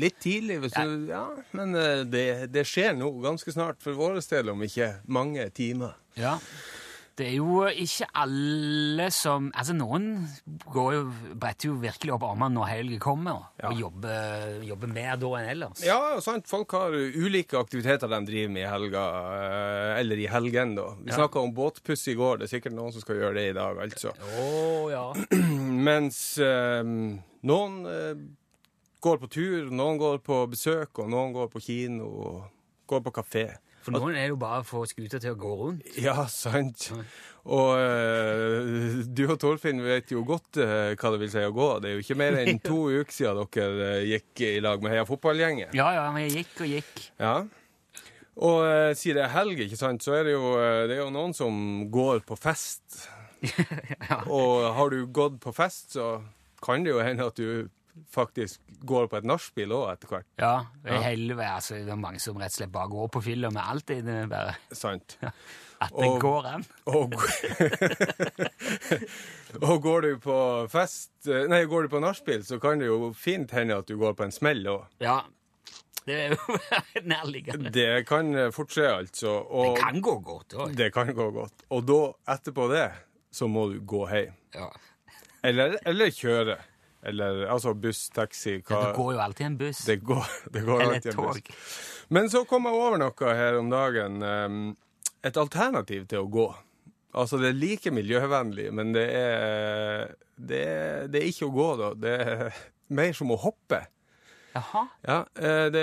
[0.00, 4.16] litt tidlig, hvis du Ja, men eh, det, det skjer nå ganske snart for vår
[4.30, 5.98] del, om ikke mange timer.
[6.16, 6.38] Ja.
[7.18, 10.04] Det er jo ikke alle som Altså, noen
[10.70, 11.00] går jo,
[11.34, 13.72] bretter jo virkelig opp armene når helgen kommer, Ja.
[13.72, 15.82] og jobber, jobber mer da enn ellers.
[15.82, 16.46] Ja, sant.
[16.46, 19.02] Folk har ulike aktiviteter de driver med i helga,
[19.34, 20.86] eh, eller i helgen, da.
[21.02, 21.16] Vi Ja.
[21.18, 22.38] snakka om båtpuss i går.
[22.38, 24.12] Det er sikkert noen som skal gjøre det i dag, altså.
[24.38, 25.12] Å, ja.
[25.88, 26.82] Mens eh,
[27.42, 28.14] noen eh,
[29.02, 32.44] går på tur, noen går på besøk, og noen går på kino og
[32.86, 33.46] går på kafé.
[33.88, 35.86] For noen er det jo bare å få skuta til å gå rundt.
[36.00, 36.90] Ja, sant.
[37.48, 41.68] Og uh, du og Torfinn vet jo godt uh, hva det vil si å gå.
[41.80, 44.92] Det er jo ikke mer enn to uker siden dere uh, gikk i lag med
[44.92, 45.72] Heia fotballgjengen.
[45.78, 47.06] Ja, ja, jeg gikk og gikk.
[47.22, 47.36] Ja.
[48.38, 50.52] Og uh, siden det er helg, ikke sant, så er det, jo,
[50.90, 53.06] det er jo noen som går på fest.
[54.34, 56.16] Og har du gått på fest, så
[56.64, 57.68] kan det jo hende at du
[58.14, 60.26] faktisk går på et nachspiel òg etter hvert.
[60.38, 60.52] Ja,
[60.84, 61.00] det er Ja.
[61.10, 63.90] helvete, altså, det er mange som rett og slett bare går på fylla med alt
[63.90, 65.18] i det, bare Sant.
[65.80, 66.64] at det Og- går an.
[66.86, 67.12] Og,
[69.68, 70.36] og går du på
[70.72, 73.96] fest eh, Nei, går du på nachspiel, så kan det jo fint hende at du
[74.00, 74.84] går på en smell òg.
[75.02, 75.20] Ja,
[76.08, 76.58] det er jo
[77.12, 77.72] nærliggende.
[77.74, 79.36] Det kan eh, fort skje, altså.
[79.44, 80.76] Og Det kan gå godt òg.
[80.78, 81.66] det kan gå godt.
[81.74, 82.00] Og da,
[82.34, 82.86] etterpå det,
[83.34, 84.34] så må du gå hjem.
[84.56, 84.70] Ja.
[85.44, 86.56] Eller, eller kjøre.
[87.06, 89.84] Eller altså buss, taxi hva Det går jo alltid en buss.
[89.86, 91.50] Det går, det går Eller alltid et en tog.
[91.50, 92.06] buss.
[92.08, 94.22] Men så kom jeg over noe her om dagen.
[95.22, 96.48] et alternativ til å gå.
[97.18, 101.68] Altså, det er like miljøvennlig, men det er, det er, det er ikke å gå,
[101.80, 101.88] da.
[101.98, 102.58] Det er
[102.94, 103.80] mer som å hoppe.
[104.54, 104.82] Jaha.
[105.04, 105.82] Ja, eh, det,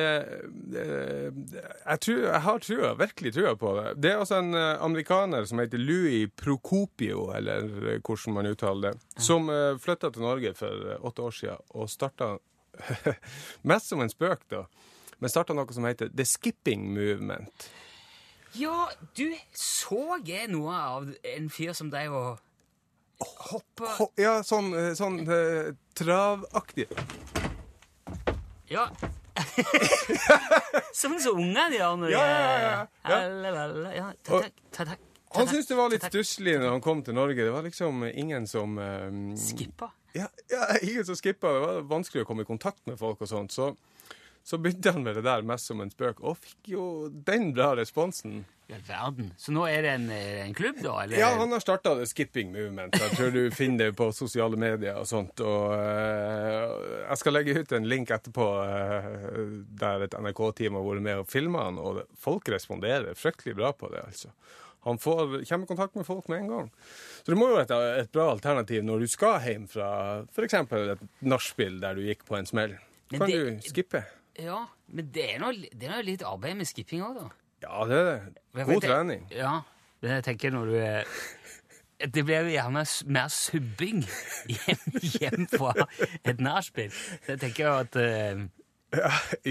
[0.74, 3.92] det jeg, tror, jeg har trua, virkelig trua på det.
[4.02, 8.96] Det er altså en eh, amerikaner som heter Louis Procopio, eller eh, hvordan man uttaler
[8.98, 9.48] det, som
[9.80, 12.34] flytta til Norge for eh, åtte år siden og starta
[13.70, 14.66] Mest som en spøk, da.
[15.22, 17.70] Men starta noe som heter The Skipping Movement.
[18.60, 22.42] Ja, du, så jeg noe av en fyr som drev og
[23.52, 26.90] hoppa Ho- Ja, sånn, eh, sånn eh, travaktig.
[28.72, 28.88] Ja.
[30.94, 32.38] Som som ungene gjør når de Ja, ja,
[33.04, 33.92] ja, ja.
[33.96, 34.06] Ja.
[34.24, 34.40] Ta
[34.72, 34.96] ta ta
[35.36, 37.36] Han syntes det var litt stusslig når han kom til Norge.
[37.44, 39.90] Det var liksom ingen som um, Skippa.
[40.16, 41.52] ja, ja, ingen som skippa.
[41.52, 43.52] Det var vanskelig å komme i kontakt med folk og sånt.
[43.52, 43.74] Så,
[44.46, 46.84] så begynte han med det der mest som en spøk, og fikk jo
[47.26, 48.44] den bra responsen.
[48.70, 49.32] I all verden.
[49.42, 50.94] Så nå er det en, eh, en klubb, da?
[51.04, 51.18] Eller?
[51.18, 52.94] Ja, han har starta det skipping movement.
[52.98, 55.42] Jeg tror du finner det på sosiale medier og sånt.
[55.42, 56.76] Og uh,
[57.08, 59.40] jeg skal legge ut en link etterpå uh,
[59.82, 63.90] der et NRK-team har vært med og filma han, og folk responderer fryktelig bra på
[63.94, 64.34] det, altså.
[64.86, 66.68] Han får, kommer i kontakt med folk med en gang.
[67.24, 69.88] Så det må jo være et, et bra alternativ når du skal hjem fra
[70.30, 70.54] f.eks.
[70.54, 72.78] et nachspiel der du gikk på en smell.
[73.10, 74.04] Kan det- du skippe?
[74.42, 77.30] Ja, men det er noe, det litt arbeid med skipping òg, da.
[77.66, 78.44] Ja, det er det.
[78.66, 79.28] God det- trening.
[79.32, 79.62] Ja,
[80.02, 81.06] men jeg tenker når du er
[82.12, 84.02] Det blir jo gjerne mer subbing
[84.52, 85.72] hjem, hjem fra
[86.28, 86.92] et nachspiel.
[87.28, 88.44] Jeg tenker jeg at eh,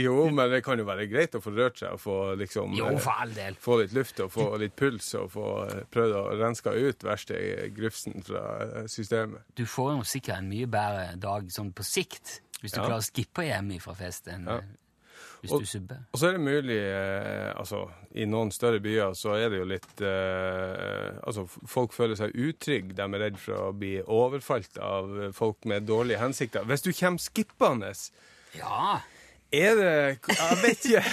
[0.05, 2.91] Jo, men det kan jo være greit å få rørt seg og få liksom Jo,
[2.93, 3.57] eh, for all del.
[3.61, 7.41] få litt luft og få litt puls og få eh, prøvd å renske ut verste
[7.75, 8.45] grufsen fra
[8.93, 9.41] systemet.
[9.57, 13.05] Du får jo sikkert en mye bedre dag sånn på sikt hvis du klarer å
[13.05, 14.65] skippe hjem fra fest enn eh,
[15.45, 15.99] hvis Og- du subber.
[16.11, 17.83] Og så er det mulig eh, Altså,
[18.17, 22.97] i noen større byer så er det jo litt eh, Altså, folk føler seg utrygge.
[22.97, 26.65] De er redd for å bli overfalt av folk med dårlige hensikter.
[26.65, 27.93] Hvis du kommer skippende
[28.57, 29.01] Ja.
[29.55, 29.93] Er det
[30.33, 31.05] Jeg vet ikke.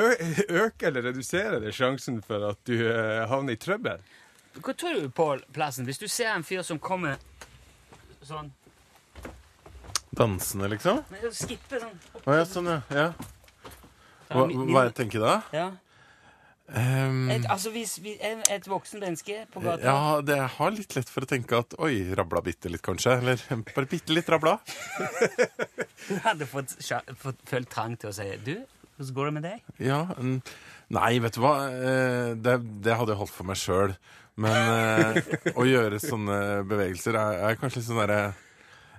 [0.62, 3.98] Øker eller reduserer det sjansen for at du eh, havner i trøbbel?
[4.60, 7.18] Hva tror du Pål plassen hvis du ser en fyr som kommer
[8.22, 8.50] sånn
[10.16, 11.04] Dansende, liksom?
[11.30, 12.80] Skippe sånn Å ja, sånn, ja.
[12.90, 13.06] ja.
[14.30, 15.36] Hva, hva jeg tenker da?
[15.54, 15.68] Ja.
[16.70, 20.74] Um, Et, altså hvis vi, et, et voksen menneske på gata ja, det jeg har
[20.76, 23.16] litt lett for å tenke at oi, rabla bitte litt, kanskje.
[23.18, 23.42] Eller
[23.72, 24.56] bare bitte litt rabla.
[26.06, 26.76] Du hadde fått,
[27.18, 28.52] fått følt trang til å si Du,
[29.00, 29.72] hvordan går det med deg?
[29.82, 30.00] Ja.
[30.94, 31.54] Nei, vet du hva.
[31.74, 32.54] Eh, Det,
[32.86, 33.96] det hadde jeg holdt for meg sjøl.
[34.40, 36.38] Men eh, å gjøre sånne
[36.70, 38.22] bevegelser er, er kanskje litt sånn derre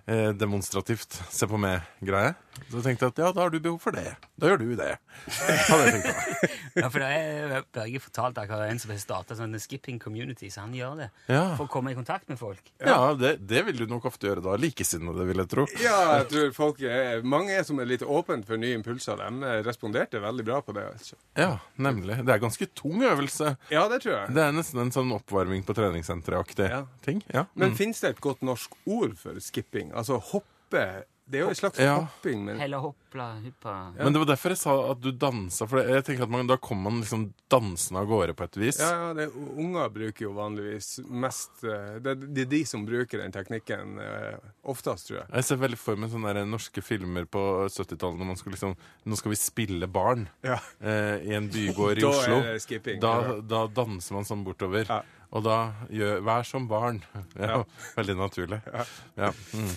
[0.07, 2.35] eh, demonstrativt se på meg-greie.
[2.69, 4.11] Så jeg tenkte at ja, da har du behov for det.
[4.37, 4.97] Da gjør du det.
[5.69, 6.55] Hadde jeg tenkt meg.
[6.81, 10.61] Ja, for det er Børge fortalte akkurat en som har starta sånn skipping community, så
[10.65, 12.71] han gjør det Ja, for å komme i kontakt med folk.
[12.83, 14.55] ja det, det vil du nok ofte gjøre da.
[14.59, 15.65] Likesinnede, vil jeg tro.
[15.83, 19.19] Ja, jeg tror folk er, mange er som er litt åpne for nye impulser.
[19.19, 20.85] De eh, responderte veldig bra på det.
[20.91, 21.15] altså.
[21.39, 22.19] Ja, nemlig.
[22.27, 23.55] Det er ganske tung øvelse.
[23.71, 24.35] Ja, det tror jeg.
[24.35, 26.83] Det er nesten en sånn oppvarming på treningssenteret-aktig Ja.
[27.07, 27.23] ting.
[27.33, 27.45] Ja.
[27.55, 27.77] Men Mm.
[27.79, 29.91] finnes det et godt norsk ord for skipping?
[30.01, 30.85] Altså hoppe
[31.31, 31.93] Det er jo en slags Ja.
[32.01, 35.79] hopping, men Heller hoppla, huppa Men det var derfor jeg sa at du dansa, for
[35.79, 38.79] jeg tenker at man, da kommer man liksom dansende av gårde på et vis.
[38.81, 43.21] ja, ja, det, unger bruker jo vanligvis mest eh, Det, det er de som bruker
[43.23, 44.35] den teknikken eh,
[44.73, 45.27] oftest, tror jeg.
[45.37, 48.75] Jeg ser veldig for meg sånne der norske filmer på 70-tallet når man skulle liksom
[49.05, 50.59] Nå skal vi spille barn Ja.
[50.81, 52.41] eh, i en bygård i Da Oslo.
[52.43, 52.99] er det skipping.
[52.99, 53.39] Da, Ja.
[53.55, 54.83] da danser man sånn bortover.
[54.89, 55.03] Ja.
[55.31, 55.57] Og da
[55.91, 57.01] gjør Vær som barn.
[57.39, 57.63] Ja.
[57.97, 58.61] Veldig naturlig.
[59.21, 59.31] Ja.
[59.55, 59.73] Mm.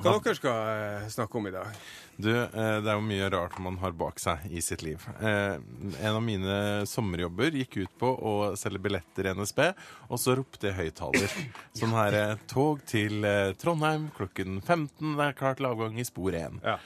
[0.00, 1.68] Hva dere skal eh, snakke om i dag?
[2.16, 5.02] Du, eh, det er jo mye rart man har bak seg i sitt liv.
[5.20, 5.58] Eh,
[6.00, 6.56] en av mine
[6.88, 9.60] sommerjobber gikk ut på å selge billetter i NSB,
[10.08, 11.36] og så ropte jeg høyttaler.
[11.78, 12.18] Sånn her
[12.50, 13.26] Tog til
[13.60, 16.62] Trondheim klokken 15, det er klart til avgang i spor 1.
[16.64, 16.78] Ja.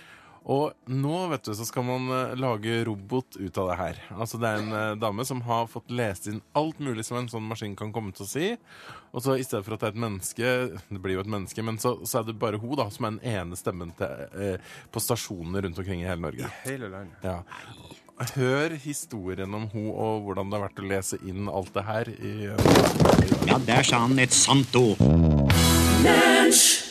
[0.47, 3.97] Og nå vet du, så skal man eh, lage robot ut av det her.
[4.15, 7.27] Altså Det er en eh, dame som har fått lest inn alt mulig som en
[7.31, 8.53] sånn maskin kan komme til å si.
[9.11, 10.53] Og så i stedet for at det er et menneske
[10.91, 13.17] Det blir jo et menneske, men så, så er det bare hun da som er
[13.17, 16.47] den ene stemmen til, eh, på stasjonene rundt omkring i hele Norge.
[16.47, 17.27] I Hele landet.
[17.27, 17.41] Ja.
[18.37, 22.15] Hør historien om hun og hvordan det har vært å lese inn alt det her
[22.17, 22.35] i
[23.51, 25.03] Ja, der sa han et sant ord.
[26.07, 26.86] Lunsj!